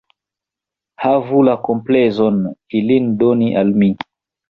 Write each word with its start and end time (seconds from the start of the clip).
Havu 1.03 1.43
la 1.51 1.55
komplezon, 1.69 2.43
ilin 2.83 3.15
doni 3.25 3.55
al 3.65 3.79
mi. 3.81 3.97